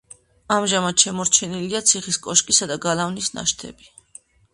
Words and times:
ამჟამად 0.53 1.03
შემორჩენილია 1.03 1.81
ციხის 1.91 2.17
კოშკისა 2.29 2.69
და 2.73 2.79
გალავნის 2.87 3.29
ნაშთები. 3.37 3.91